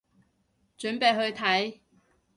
[0.79, 1.79] 準備去睇